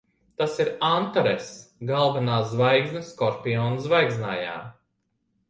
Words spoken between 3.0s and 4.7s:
Skorpiona zvaigznājā.